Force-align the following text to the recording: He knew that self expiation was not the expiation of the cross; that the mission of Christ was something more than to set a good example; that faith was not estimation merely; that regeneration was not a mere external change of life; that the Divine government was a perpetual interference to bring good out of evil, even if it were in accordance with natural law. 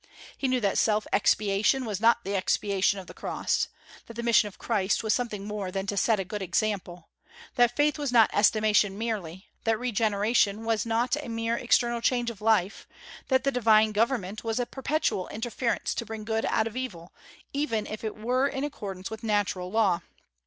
He 0.35 0.47
knew 0.47 0.59
that 0.61 0.79
self 0.79 1.05
expiation 1.13 1.85
was 1.85 2.01
not 2.01 2.23
the 2.23 2.33
expiation 2.33 2.97
of 2.97 3.05
the 3.05 3.13
cross; 3.13 3.67
that 4.07 4.15
the 4.15 4.23
mission 4.23 4.47
of 4.47 4.57
Christ 4.57 5.03
was 5.03 5.13
something 5.13 5.45
more 5.45 5.69
than 5.69 5.85
to 5.85 5.95
set 5.95 6.19
a 6.19 6.23
good 6.25 6.41
example; 6.41 7.09
that 7.53 7.75
faith 7.75 7.99
was 7.99 8.11
not 8.11 8.31
estimation 8.33 8.97
merely; 8.97 9.49
that 9.63 9.77
regeneration 9.79 10.65
was 10.65 10.87
not 10.87 11.15
a 11.17 11.29
mere 11.29 11.55
external 11.55 12.01
change 12.01 12.31
of 12.31 12.41
life; 12.41 12.87
that 13.27 13.43
the 13.43 13.51
Divine 13.51 13.91
government 13.91 14.43
was 14.43 14.59
a 14.59 14.65
perpetual 14.65 15.27
interference 15.27 15.93
to 15.93 16.03
bring 16.07 16.23
good 16.25 16.45
out 16.45 16.65
of 16.65 16.75
evil, 16.75 17.13
even 17.53 17.85
if 17.85 18.03
it 18.03 18.17
were 18.17 18.47
in 18.47 18.63
accordance 18.63 19.11
with 19.11 19.21
natural 19.23 19.69
law. 19.69 19.99